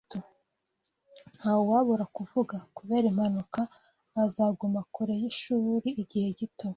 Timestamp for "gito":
6.39-6.67